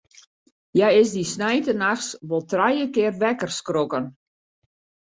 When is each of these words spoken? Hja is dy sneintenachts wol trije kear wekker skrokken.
Hja 0.75 0.87
is 1.01 1.09
dy 1.15 1.23
sneintenachts 1.33 2.09
wol 2.27 2.43
trije 2.51 2.85
kear 2.95 3.13
wekker 3.21 3.51
skrokken. 3.59 4.05